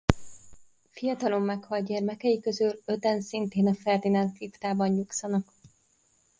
[0.89, 5.51] Fiatalon meghalt gyermekei közül öten szintén a Ferdinánd-kriptában nyugszanak.